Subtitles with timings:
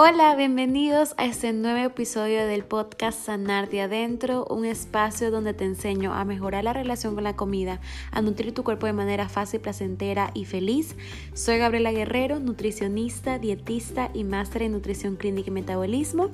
[0.00, 5.64] Hola, bienvenidos a este nuevo episodio del podcast Sanar de Adentro, un espacio donde te
[5.64, 7.80] enseño a mejorar la relación con la comida,
[8.12, 10.94] a nutrir tu cuerpo de manera fácil, placentera y feliz.
[11.34, 16.30] Soy Gabriela Guerrero, nutricionista, dietista y máster en nutrición clínica y metabolismo.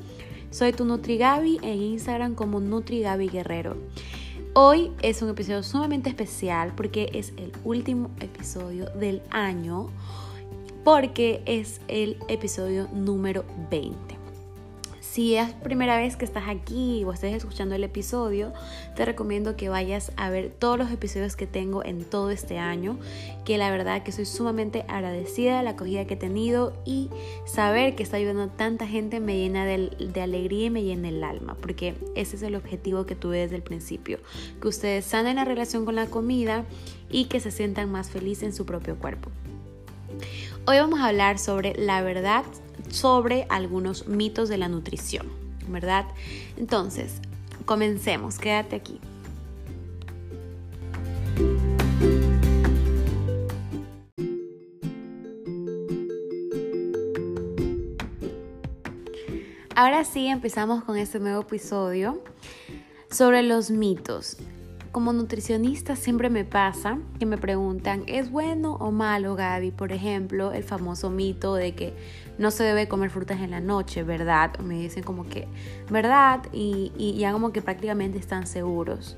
[0.51, 3.79] Soy tu NutriGabi en Instagram como NutriGabi Guerrero.
[4.53, 9.89] Hoy es un episodio sumamente especial porque es el último episodio del año
[10.85, 14.15] porque es el episodio número 20.
[15.01, 18.53] Si es primera vez que estás aquí o estés escuchando el episodio,
[18.97, 22.99] te recomiendo que vayas a ver todos los episodios que tengo en todo este año,
[23.45, 27.11] que la verdad que soy sumamente agradecida de la acogida que he tenido y
[27.47, 31.23] saber que está ayudando tanta gente me llena de, de alegría y me llena el
[31.23, 34.19] alma, porque ese es el objetivo que tuve desde el principio,
[34.61, 36.65] que ustedes sanen la relación con la comida
[37.09, 39.31] y que se sientan más felices en su propio cuerpo.
[40.67, 42.43] Hoy vamos a hablar sobre la verdad
[42.89, 45.31] sobre algunos mitos de la nutrición,
[45.69, 46.07] ¿verdad?
[46.57, 47.21] Entonces,
[47.67, 48.99] comencemos, quédate aquí.
[59.77, 62.23] Ahora sí, empezamos con este nuevo episodio
[63.11, 64.39] sobre los mitos
[64.95, 69.73] como nutricionista siempre me pasa que me preguntan, ¿es bueno o malo, Gaby?
[69.73, 71.95] Por ejemplo, el famoso mito de que
[72.39, 74.57] no se debe comer frutas en la noche, ¿verdad?
[74.61, 75.49] Me dicen como que,
[75.91, 76.43] ¿verdad?
[76.53, 79.17] Y, ya como que prácticamente están seguros.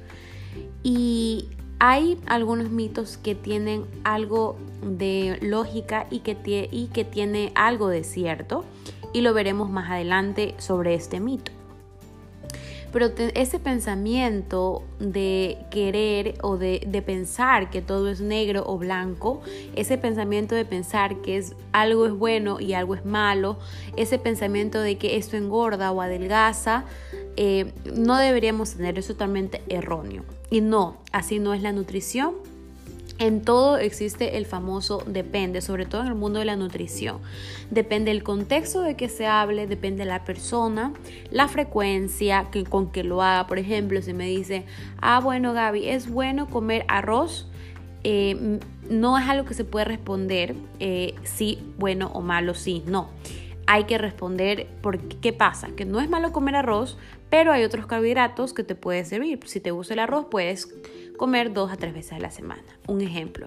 [0.83, 7.89] Y hay algunos mitos que tienen algo de lógica y que, y que tiene algo
[7.89, 8.65] de cierto.
[9.13, 11.53] Y lo veremos más adelante sobre este mito.
[12.97, 19.43] Pero ese pensamiento de querer o de, pensar que todo es negro o blanco,
[19.75, 23.59] ese pensamiento de pensar que es, algo es bueno y algo es malo,
[23.99, 26.85] ese pensamiento de que esto engorda o adelgaza,
[27.37, 30.25] eh, no deberíamos tener, es totalmente erróneo.
[30.49, 32.46] Y no, así no es la nutrición
[33.19, 37.21] en todo existe el famoso depende, sobre todo en el mundo de la nutrición.
[37.71, 40.93] Depende del contexto de que se hable, depende de la persona,
[41.31, 43.47] la frecuencia que, con que lo haga.
[43.47, 44.65] Por ejemplo, si me dice,
[45.01, 47.49] ah, bueno, Gaby, es bueno comer arroz.
[48.05, 53.09] Eh, no es algo que se puede responder eh, sí, bueno o malo, sí, no.
[53.67, 56.99] Hay que responder por qué pasa, que no es malo comer arroz,
[57.31, 59.41] pero hay otros carbohidratos que te pueden servir.
[59.47, 60.73] Si te gusta el arroz, puedes
[61.17, 62.63] comer dos a tres veces a la semana.
[62.87, 63.47] Un ejemplo.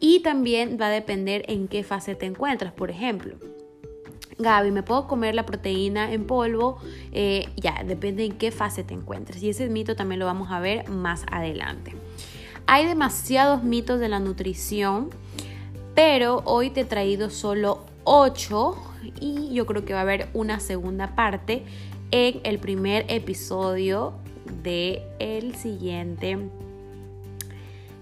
[0.00, 2.72] Y también va a depender en qué fase te encuentras.
[2.72, 3.36] Por ejemplo,
[4.38, 6.78] Gaby, ¿me puedo comer la proteína en polvo?
[7.12, 9.42] Eh, ya, depende en qué fase te encuentres.
[9.42, 11.92] Y ese mito también lo vamos a ver más adelante.
[12.66, 15.10] Hay demasiados mitos de la nutrición,
[15.94, 18.76] pero hoy te he traído solo 8
[19.20, 21.62] y yo creo que va a haber una segunda parte
[22.10, 24.14] en el primer episodio
[24.62, 26.38] de el siguiente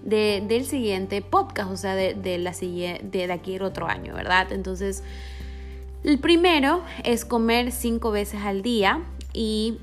[0.03, 4.51] del siguiente podcast, o sea, de, la de, de aquí otro año, ¿verdad?
[4.51, 5.03] Entonces,
[6.03, 9.01] el primero es comer cinco veces al día
[9.33, 9.77] y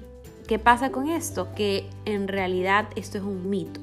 [0.46, 1.48] ¿qué pasa con esto?
[1.54, 3.80] Que en realidad esto es un mito.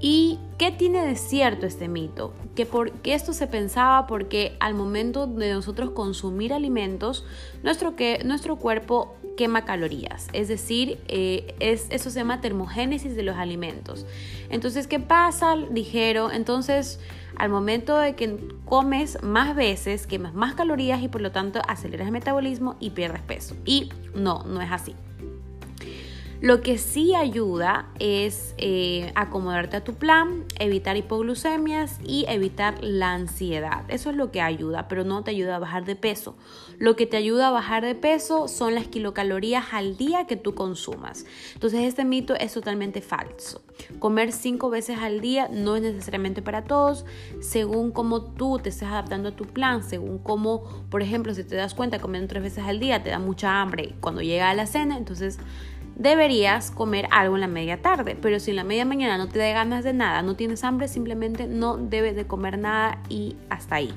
[0.00, 2.32] ¿Y qué tiene de cierto este mito?
[2.54, 7.26] Que, por, esto se pensaba porque al momento de nosotros consumir alimentos,
[7.62, 13.22] nuestro, que, nuestro cuerpo quema calorías, es decir, eh, es, eso se llama termogénesis de
[13.22, 14.04] los alimentos.
[14.50, 15.54] Entonces, ¿qué pasa?
[15.70, 16.98] Dijeron, entonces
[17.36, 22.08] al momento de que comes más veces, quemas más calorías y por lo tanto aceleras
[22.08, 23.54] el metabolismo y pierdes peso.
[23.64, 24.96] Y no, no es así.
[26.40, 33.12] Lo que sí ayuda es eh, acomodarte a tu plan, evitar hipoglucemias y evitar la
[33.12, 33.84] ansiedad.
[33.88, 36.36] Eso es lo que ayuda, pero no te ayuda a bajar de peso.
[36.78, 40.54] Lo que te ayuda a bajar de peso son las kilocalorías al día que tú
[40.54, 41.26] consumas.
[41.54, 43.62] Entonces este mito es totalmente falso.
[43.98, 47.04] Comer cinco veces al día no es necesariamente para todos,
[47.40, 51.56] según cómo tú te estés adaptando a tu plan, según cómo, por ejemplo, si te
[51.56, 54.66] das cuenta comiendo tres veces al día te da mucha hambre cuando llega a la
[54.66, 55.38] cena, entonces
[55.98, 59.40] deberías comer algo en la media tarde, pero si en la media mañana no te
[59.40, 63.76] da ganas de nada, no tienes hambre, simplemente no debes de comer nada y hasta
[63.76, 63.92] ahí,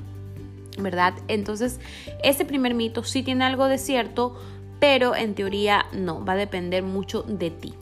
[0.78, 1.14] ¿verdad?
[1.28, 1.80] Entonces,
[2.22, 4.36] ese primer mito sí tiene algo de cierto,
[4.80, 7.72] pero en teoría no, va a depender mucho de ti.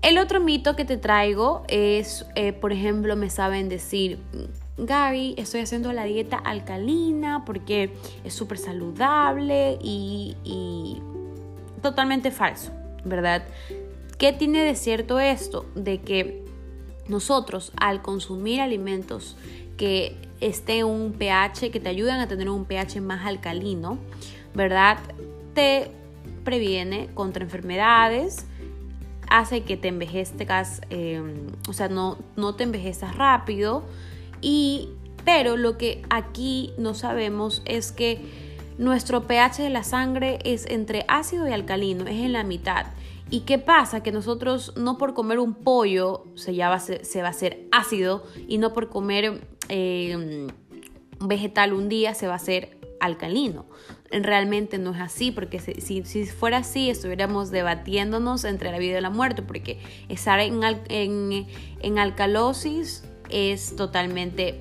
[0.00, 4.20] El otro mito que te traigo es, eh, por ejemplo, me saben decir,
[4.78, 7.92] Gaby, estoy haciendo la dieta alcalina porque
[8.24, 10.36] es súper saludable y
[11.86, 12.72] totalmente falso,
[13.04, 13.44] ¿verdad?
[14.18, 15.66] ¿Qué tiene de cierto esto?
[15.76, 16.44] De que
[17.06, 19.36] nosotros al consumir alimentos
[19.76, 23.98] que esté un pH, que te ayudan a tener un pH más alcalino,
[24.52, 24.98] ¿verdad?
[25.54, 25.92] Te
[26.42, 28.46] previene contra enfermedades,
[29.28, 33.84] hace que te envejezcas, em, o sea, no, no te envejezas rápido.
[34.40, 34.88] Y,
[35.24, 38.45] pero lo que aquí no sabemos es que
[38.78, 42.86] nuestro pH de la sangre es entre ácido y alcalino, es en la mitad.
[43.30, 44.02] ¿Y qué pasa?
[44.02, 48.72] Que nosotros no por comer un pollo se, va, a ser, hacer ácido y no
[48.72, 50.46] por comer em,
[51.20, 53.66] vegetal un día se va a hacer alcalino.
[54.10, 59.10] Realmente no es así, porque si, fuera así estuviéramos debatiéndonos entre la vida y la
[59.10, 64.60] muerte, porque estar en alcalosis es totalmente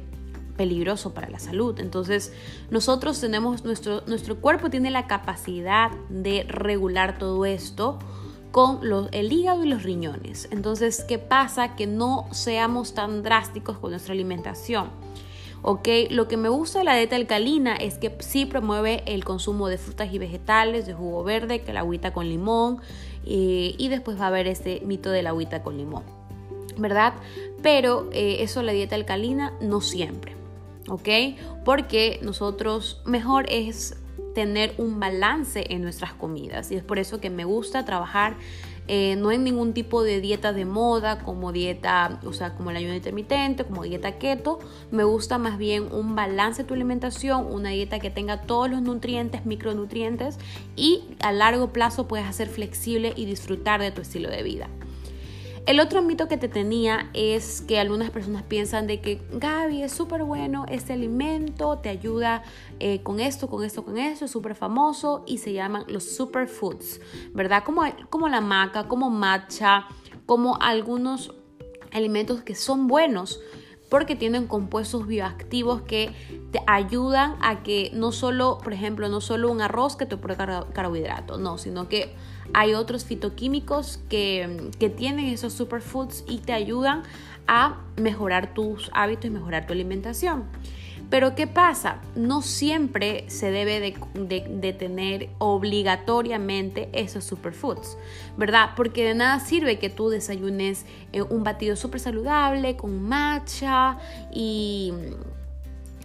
[0.57, 1.79] peligroso para la salud.
[1.79, 2.33] Entonces,
[2.69, 7.99] nosotros tenemos, nuestro, nuestro cuerpo tiene la capacidad de regular todo esto
[8.51, 10.47] con los, el hígado y los riñones.
[10.51, 11.75] Entonces, ¿qué pasa?
[11.75, 14.89] Que no seamos tan drásticos con nuestra alimentación.
[15.61, 15.87] ¿ok?
[16.11, 19.79] Lo que me gusta de la dieta alcalina es que sí promueve el consumo de
[19.79, 22.77] frutas y vegetales, de jugo verde, que la agüita con limón,
[23.25, 26.03] eh, y después va a haber este mito de la agüita con limón,
[26.77, 27.15] ¿verdad?
[27.63, 30.44] Pero eh, eso la dieta alcalina no siempre.
[30.89, 31.09] ¿Ok?
[31.63, 33.97] Porque nosotros mejor es
[34.33, 38.35] tener un balance en nuestras comidas y es por eso que me gusta trabajar
[38.87, 42.77] eh, no en ningún tipo de dieta de moda como dieta, o sea, como el
[42.77, 44.59] ayuno intermitente, como dieta keto.
[44.91, 48.81] Me gusta más bien un balance de tu alimentación, una dieta que tenga todos los
[48.81, 50.37] nutrientes, micronutrientes
[50.75, 54.69] y a largo plazo puedes hacer flexible y disfrutar de tu estilo de vida.
[55.65, 59.91] El otro mito que te tenía es que algunas personas piensan de que Gaby es
[59.91, 62.43] súper bueno, este alimento te ayuda
[62.79, 67.01] eh, con esto, con esto, con esto, es súper famoso y se llaman los superfoods,
[67.33, 67.63] ¿verdad?
[67.63, 67.81] Como,
[68.11, 69.87] como la maca, como matcha,
[70.27, 71.33] como algunos
[71.91, 73.39] alimentos que son buenos
[73.89, 76.11] porque tienen compuestos bioactivos que
[76.51, 80.67] te ayudan a que no solo, por ejemplo, no solo un arroz que te aporta
[80.73, 82.13] carbohidrato, no, sino que
[82.53, 87.03] hay otros fitoquímicos que, que tienen esos superfoods y te ayudan
[87.47, 90.45] a mejorar tus hábitos y mejorar tu alimentación.
[91.09, 92.01] Pero ¿qué pasa?
[92.15, 97.97] No siempre se debe de, tener obligatoriamente esos superfoods,
[98.37, 98.71] ¿verdad?
[98.75, 103.99] Porque de nada sirve que tú desayunes eh, un batido súper saludable con matcha
[104.33, 104.93] y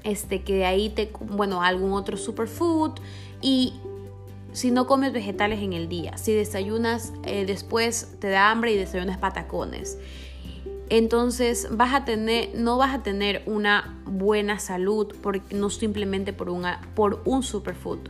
[0.04, 2.92] este, que de ahí te, bueno, algún otro superfood
[3.40, 3.72] y
[4.52, 8.76] si no comes vegetales en el día, si desayunas eh, después te da hambre y
[8.76, 9.98] desayunas patacones
[10.90, 16.50] entonces vas a tener, no vas a tener una buena salud porque no simplemente por,
[16.50, 18.00] una, por un superfood.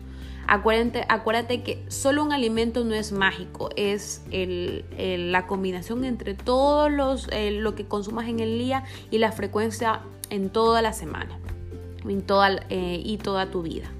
[0.46, 7.28] Acuérdate, acuérdate, que solo un alimento no es mágico, es la combinación entre todos los
[7.52, 8.82] lo que consumas en el día
[9.12, 10.00] y la frecuencia
[10.30, 11.38] en toda la semana
[12.70, 13.92] eh, y toda tu vida.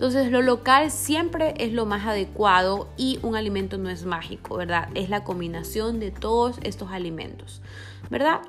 [0.00, 4.88] Entonces lo local siempre es lo más adecuado y un alimento no es mágico, ¿verdad?
[4.94, 7.60] Es la combinación de todos estos alimentos,
[8.08, 8.40] ¿verdad?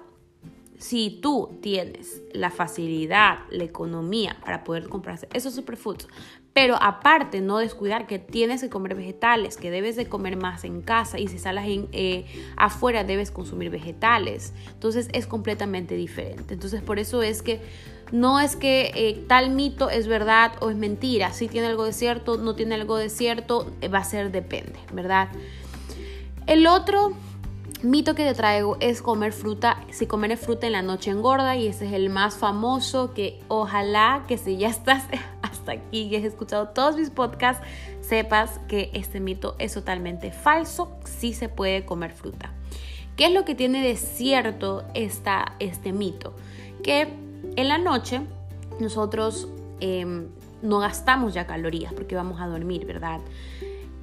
[0.77, 6.07] Si tú tienes la facilidad, la economía para poder comprarse esos superfoods,
[6.53, 10.81] pero aparte no descuidar que tienes que comer vegetales, que debes de comer más en
[10.81, 11.63] casa y si sales
[11.93, 12.25] eh,
[12.57, 16.53] afuera debes consumir vegetales, entonces es completamente diferente.
[16.53, 17.61] Entonces por eso es que
[18.11, 21.31] no es que eh, tal mito es verdad o es mentira.
[21.31, 24.77] Si tiene algo de cierto, no tiene algo de cierto, eh, va a ser depende,
[24.91, 25.29] ¿verdad?
[26.47, 27.13] El otro
[27.81, 29.77] mito que te traigo es comer fruta.
[29.89, 34.25] Si comer fruta en la noche engorda y ese es el más famoso que ojalá
[34.27, 35.05] que si ya estás
[35.69, 37.65] aquí y has escuchado todos mis podcasts,
[38.01, 40.97] sepas que este mito es totalmente falso.
[41.05, 42.51] Sí se puede comer fruta.
[43.15, 46.33] ¿Qué es lo que tiene de cierto este mito?
[46.83, 47.13] Que
[47.55, 48.21] en la noche
[48.79, 49.47] nosotros
[49.79, 50.27] em,
[50.61, 53.19] no gastamos ya calorías porque vamos a dormir, ¿verdad?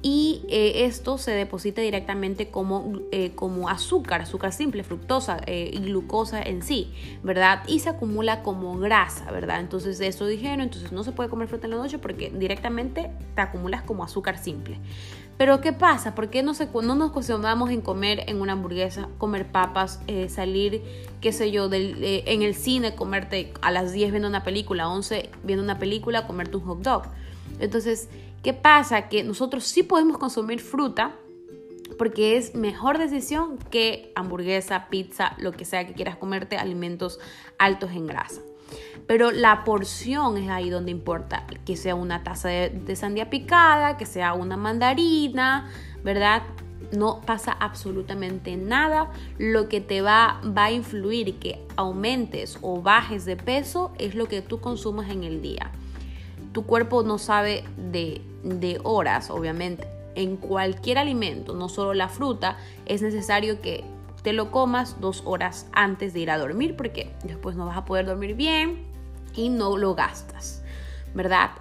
[0.01, 5.79] Y eh, esto se deposita directamente como, eh, como azúcar, azúcar simple, fructosa eh, y
[5.79, 7.63] glucosa en sí, ¿verdad?
[7.67, 9.59] Y se acumula como grasa, ¿verdad?
[9.59, 13.41] Entonces eso dijeron, entonces no se puede comer fruta en la noche porque directamente te
[13.41, 14.79] acumulas como azúcar simple.
[15.37, 16.15] Pero ¿qué pasa?
[16.15, 20.81] ¿Por qué no, se, no nos acostumbramos en comer en una hamburguesa, comer papas, salir,
[21.21, 24.89] qué sé yo, del, en el cine, comerte a las 10 viendo una película, a
[24.89, 27.03] 11 viendo una película, comerte un hot dog?
[27.59, 28.09] Entonces,
[28.43, 29.09] ¿qué pasa?
[29.09, 31.15] Que nosotros sí podemos consumir fruta
[31.97, 37.19] porque es mejor decisión que hamburguesa, pizza, lo que sea que quieras comerte, alimentos
[37.57, 38.41] altos en grasa
[39.09, 44.05] pero la porción es ahí donde importa, que sea una taza de, sandía picada, que
[44.05, 45.67] sea una mandarina,
[46.03, 46.43] ¿verdad?
[46.91, 49.11] no pasa absolutamente nada.
[49.39, 54.27] Lo que te va, va a influir que aumentes o bajes de peso es lo
[54.27, 55.71] que tú consumas en el día.
[56.51, 59.87] Tu cuerpo no sabe de, de horas, obviamente.
[60.15, 63.83] En cualquier alimento, no solo la fruta, es necesario que
[64.21, 67.85] te lo comas dos horas antes de ir a dormir porque después no vas a
[67.85, 68.85] poder dormir bien
[69.35, 70.61] y no lo gastas,
[71.13, 71.51] ¿verdad?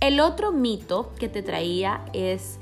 [0.00, 2.58] El otro mito que te traía es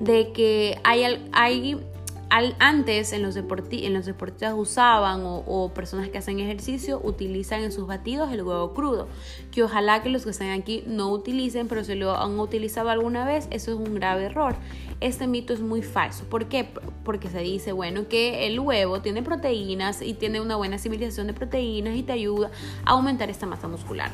[0.00, 1.80] de que hay, hay
[2.30, 7.86] antes en los, en los deportistas usaban o, personas que hacen ejercicio utilizan en sus
[7.86, 9.08] batidos el huevo crudo,
[9.50, 13.24] que ojalá que los que están aquí no utilicen, pero si lo han utilizado alguna
[13.24, 14.54] vez, eso es un grave error.
[15.00, 16.24] Este mito es muy falso.
[16.24, 16.68] ¿Por qué?
[17.04, 21.32] Porque se dice, bueno, que el huevo tiene proteínas y tiene una buena civilización de
[21.32, 22.50] proteínas y te ayuda
[22.84, 24.10] a aumentar esta masa muscular.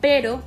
[0.00, 0.40] Pero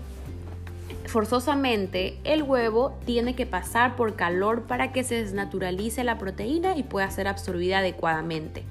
[1.11, 6.83] forzosamente el huevo tiene que pasar por calor para que se desnaturalice la proteína y
[6.83, 8.63] pueda ser absorbida adecuadamente.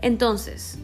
[0.00, 0.80] Entonces,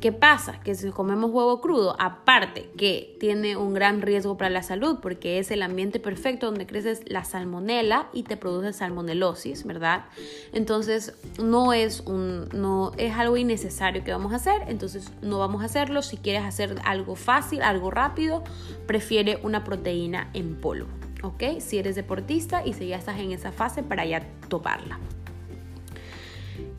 [0.00, 0.60] ¿Qué pasa?
[0.60, 5.40] Que si comemos huevo crudo, aparte que tiene un gran riesgo para la salud porque
[5.40, 10.04] es el ambiente perfecto donde crece la salmonela y te produce salmonelosis, ¿verdad?
[10.52, 15.62] Entonces no es un no es algo innecesario que vamos a hacer, entonces no vamos
[15.62, 16.02] a hacerlo.
[16.02, 18.44] Si quieres hacer algo fácil, algo rápido,
[18.86, 20.86] prefiere una proteína en polvo,
[21.24, 21.58] ¿ok?
[21.58, 25.00] Si eres deportista y si ya estás en esa fase para ya toparla.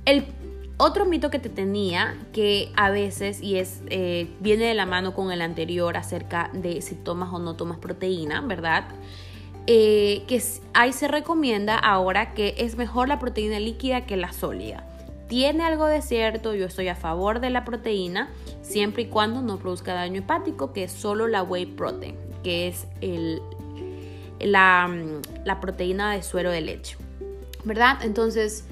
[0.06, 0.26] El
[0.82, 5.14] otro mito que te tenía, que a veces, y es, eh, viene de la mano
[5.14, 8.86] con el anterior acerca de si tomas o no tomas proteína, ¿verdad?
[9.68, 10.42] Eh, que
[10.74, 14.88] ahí se recomienda ahora que es mejor la proteína líquida que la sólida.
[15.28, 18.30] Tiene algo de cierto, yo estoy a favor de la proteína,
[18.62, 22.88] siempre y cuando no produzca daño hepático, que es solo la whey protein, que es
[23.02, 23.42] el,
[24.40, 24.90] la,
[25.44, 26.96] la proteína de suero de leche,
[27.66, 27.98] ¿verdad?
[28.02, 28.64] Entonces,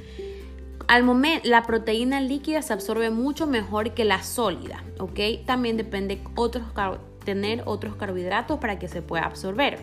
[0.87, 5.45] al momento, la proteína líquida se absorbe mucho mejor que la sólida, ¿ok?
[5.45, 6.63] También depende otros
[7.25, 9.79] tener otros carbohidratos para que se pueda absorber.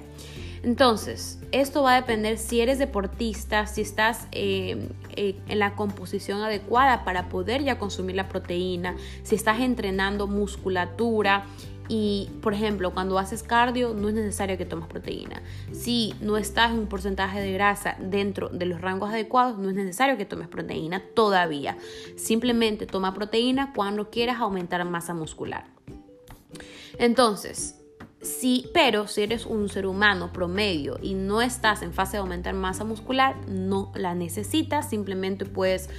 [0.62, 6.40] Entonces, esto va a depender si eres deportista, si estás eh, eh, en la composición
[6.40, 11.44] adecuada para poder ya consumir la proteína, si estás entrenando musculatura
[11.88, 15.42] y, por ejemplo, cuando haces cardio no es necesario que tomes proteína.
[15.72, 19.74] Si no estás en un porcentaje de grasa dentro de los rangos adecuados, no es
[19.74, 21.76] necesario que tomes proteína todavía.
[22.16, 25.66] Simplemente toma proteína cuando quieras aumentar masa muscular.
[26.98, 27.80] Entonces,
[28.22, 32.54] sí, pero si eres un ser humano promedio y no estás en fase de aumentar
[32.54, 35.90] masa muscular, no la necesitas, simplemente puedes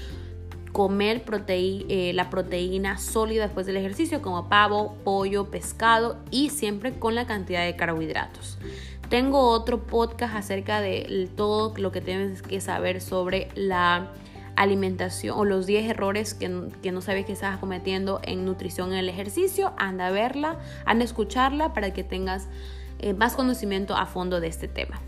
[0.75, 7.15] comer eh, la proteína sólida después del ejercicio como pavo, pollo, pescado y siempre con
[7.15, 8.57] la cantidad de carbohidratos.
[9.07, 14.11] Tengo otro podcast acerca de todo lo que tienes que saber sobre la
[14.57, 19.07] alimentación o los 10 errores que, no sabes que estás cometiendo en nutrición en el
[19.07, 19.71] ejercicio.
[19.77, 22.49] Anda a verla, anda a escucharla para que tengas
[22.99, 24.99] eh, más conocimiento a fondo de este tema.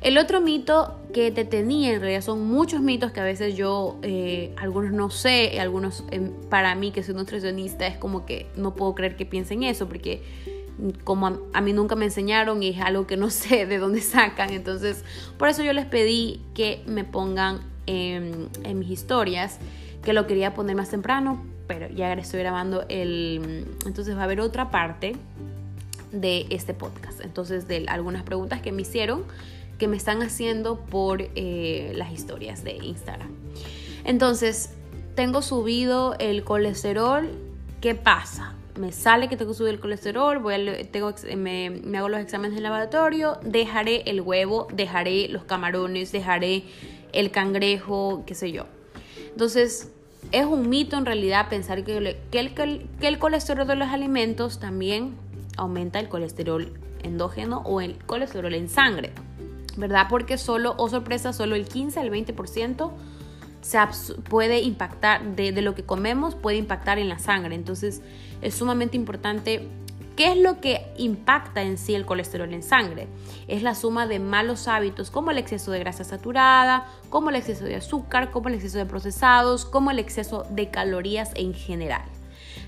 [0.00, 3.98] El otro mito que te tenía, en realidad son muchos mitos que a veces yo,
[4.02, 8.74] eh, algunos no sé, algunos em, para mí que soy nutricionista es como que no
[8.74, 10.22] puedo creer que piensen eso porque
[11.04, 14.50] como a, mí nunca me enseñaron y es algo que no sé de dónde sacan,
[14.50, 15.04] entonces
[15.36, 19.58] por eso yo les pedí que me pongan en, mis historias,
[20.02, 23.66] que lo quería poner más temprano, pero ya estoy grabando el...
[23.84, 25.16] Entonces va a haber otra parte
[26.12, 29.24] de este podcast, entonces de algunas preguntas que me hicieron
[29.80, 33.30] que me están haciendo por eh, las historias de Instagram.
[34.04, 34.74] Entonces,
[35.16, 37.28] tengo subido el colesterol.
[37.80, 38.54] ¿Qué pasa?
[38.78, 42.56] Me sale que tengo subido el colesterol, voy a, tengo, me, me hago los exámenes
[42.56, 46.64] en laboratorio, dejaré el huevo, dejaré los camarones, dejaré
[47.12, 48.66] el cangrejo, qué sé yo.
[49.30, 49.90] Entonces,
[50.30, 55.14] es un mito en realidad pensar que, que el colesterol de los alimentos también
[55.56, 56.72] aumenta el colesterol
[57.02, 59.12] endógeno o el colesterol en sangre.
[59.76, 60.06] ¿Verdad?
[60.08, 62.90] Porque solo, o sorpresa, solo el 15 al 20%
[63.60, 63.78] se
[64.28, 67.54] puede impactar, de, lo que comemos puede impactar en la sangre.
[67.54, 68.02] Entonces
[68.42, 69.68] es sumamente importante.
[70.16, 73.06] ¿Qué es lo que impacta en sí el colesterol en sangre?
[73.48, 77.64] Es la suma de malos hábitos como el exceso de grasa saturada, como el exceso
[77.64, 82.02] de azúcar, como el exceso de procesados, como el exceso de calorías en general.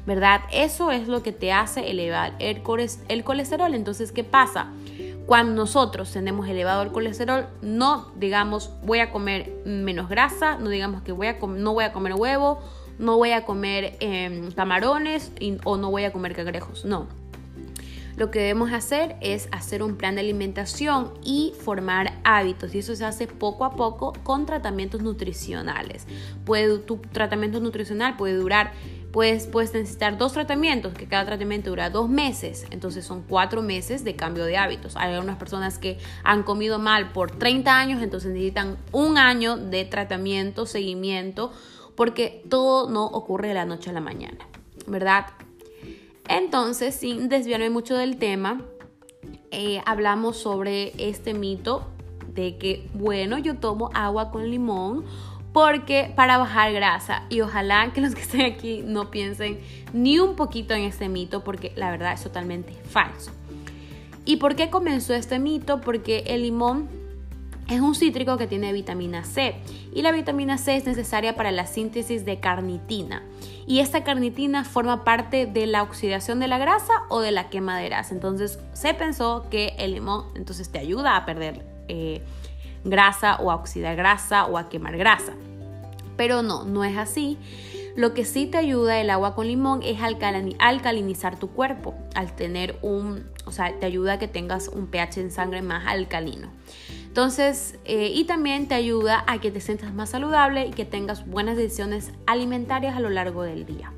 [0.07, 0.41] ¿Verdad?
[0.51, 3.75] Eso es lo que te hace elevar el colesterol.
[3.75, 4.69] Entonces, ¿qué pasa?
[5.27, 11.03] Cuando nosotros tenemos elevado el colesterol, no digamos voy a comer menos grasa, no digamos
[11.03, 12.61] que voy a no voy a comer huevo,
[12.99, 15.33] no voy a comer em, camarones
[15.65, 17.07] o no voy a comer cangrejos, no.
[18.17, 22.75] lo que debemos hacer es hacer un plan de alimentación y formar hábitos.
[22.75, 26.07] Y eso se hace poco a poco con tratamientos nutricionales.
[26.45, 28.73] Puede, tu tratamiento nutricional puede durar
[29.13, 34.05] Puedes, puedes, necesitar dos tratamientos, que cada tratamiento dura dos meses, entonces son cuatro meses
[34.05, 34.97] de cambio de hábitos.
[34.97, 39.85] Hay algunas personas que han comido mal por 30 años, entonces necesitan un año de
[39.85, 41.53] tratamiento, seguimiento,
[41.95, 44.47] porque todo no ocurre de la noche a la mañana,
[44.87, 45.27] ¿verdad?
[46.27, 48.63] Entonces, sin desviarme mucho del tema,
[49.51, 51.87] eh, hablamos sobre este mito
[52.35, 55.05] de que, bueno, yo tomo agua con limón
[55.53, 59.61] porque para bajar grasa y ojalá que los que estén aquí no piensen
[59.93, 63.33] ni un poquito en este mito porque la verdad es totalmente falso.
[64.25, 65.81] ¿Y por qué comenzó este mito?
[65.81, 66.89] Porque el limón
[67.69, 69.55] es un cítrico que tiene vitamina C
[69.93, 73.23] y la vitamina C es necesaria para la síntesis de carnitina
[73.67, 77.79] y esta carnitina forma parte de la oxidación de la grasa o de la quema
[77.79, 78.15] de grasa.
[78.15, 82.23] Entonces se pensó que el limón entonces te ayuda a perder eh,
[82.85, 85.33] grasa o a oxidar grasa o a quemar grasa.
[86.17, 87.39] Pero no, no es así.
[87.95, 92.79] Lo que sí te ayuda el agua con limón es alcalinizar tu cuerpo, al tener
[92.81, 96.49] un, o sea, te ayuda a que tengas un pH en sangre más alcalino.
[97.07, 101.27] Entonces, eh, y también te ayuda a que te sientas más saludable y que tengas
[101.27, 103.93] buenas decisiones alimentarias a lo largo del día.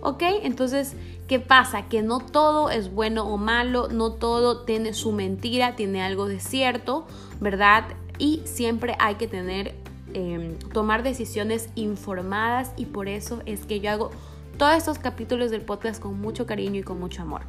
[0.00, 0.22] ¿Ok?
[0.42, 0.96] Entonces,
[1.28, 1.82] ¿qué pasa?
[1.88, 6.40] Que no todo es bueno o malo, no todo tiene su mentira, tiene algo de
[6.40, 7.06] cierto,
[7.38, 7.84] ¿verdad?
[8.18, 9.74] Y siempre hay que tener,
[10.12, 14.10] em, tomar decisiones informadas y por eso es que yo hago
[14.58, 17.42] todos estos capítulos del podcast con mucho cariño y con mucho amor.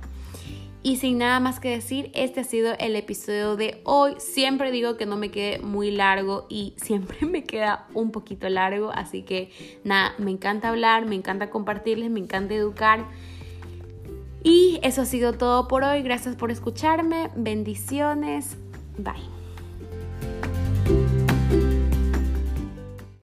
[0.86, 4.13] Y sin nada más que decir, este ha sido el episodio de hoy.
[4.19, 8.91] Siempre digo que no me quede muy largo y siempre me queda un poquito largo.
[8.91, 9.51] Así que
[9.84, 13.03] nada, me encanta hablar, me encanta compartirles, me encanta educar.
[14.43, 16.03] Y eso ha sido todo por hoy.
[16.03, 17.31] Gracias por escucharme.
[17.36, 18.55] Bendiciones.
[19.00, 19.35] Bye.